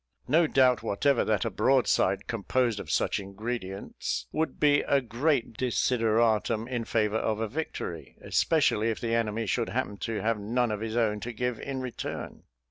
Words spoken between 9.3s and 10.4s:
should happen to have